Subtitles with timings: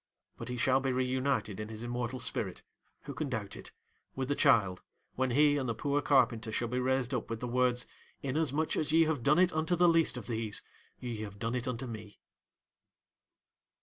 [0.35, 4.81] But he shall be re united in his immortal spirit—who can doubt it!—with the child,
[5.13, 7.85] when he and the poor carpenter shall be raised up with the words,
[8.23, 10.63] 'Inasmuch as ye have done it unto the least of these,
[10.99, 12.19] ye have done it unto Me.